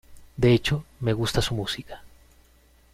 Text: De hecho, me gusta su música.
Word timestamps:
De 0.35 0.51
hecho, 0.51 0.83
me 0.99 1.13
gusta 1.13 1.43
su 1.43 1.53
música. 1.53 2.01